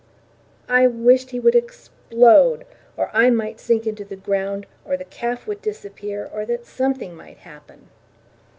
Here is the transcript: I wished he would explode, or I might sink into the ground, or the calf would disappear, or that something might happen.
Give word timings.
I 0.67 0.87
wished 0.87 1.29
he 1.29 1.39
would 1.39 1.53
explode, 1.53 2.65
or 2.97 3.11
I 3.13 3.29
might 3.29 3.59
sink 3.59 3.85
into 3.85 4.03
the 4.03 4.15
ground, 4.15 4.65
or 4.83 4.97
the 4.97 5.05
calf 5.05 5.45
would 5.45 5.61
disappear, 5.61 6.27
or 6.33 6.43
that 6.47 6.65
something 6.65 7.15
might 7.15 7.37
happen. 7.37 7.87